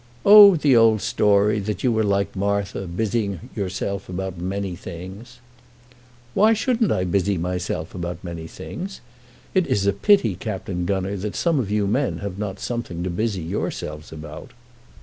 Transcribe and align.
"Oh, 0.25 0.55
the 0.55 0.75
old 0.75 0.99
story; 1.03 1.59
that 1.59 1.83
you 1.83 1.91
were 1.91 2.03
like 2.03 2.35
Martha, 2.35 2.87
busying 2.87 3.51
yourself 3.55 4.09
about 4.09 4.39
many 4.39 4.75
things." 4.75 5.37
"Why 6.33 6.53
shouldn't 6.53 6.91
I 6.91 7.03
busy 7.03 7.37
myself 7.37 7.93
about 7.93 8.23
many 8.23 8.47
things? 8.47 8.99
It 9.53 9.67
is 9.67 9.85
a 9.85 9.93
pity, 9.93 10.33
Captain 10.33 10.85
Gunner, 10.87 11.17
that 11.17 11.35
some 11.35 11.59
of 11.59 11.69
you 11.69 11.85
men 11.85 12.17
have 12.17 12.39
not 12.39 12.59
something 12.59 13.03
to 13.03 13.11
busy 13.11 13.43
yourselves 13.43 14.11
about." 14.11 14.53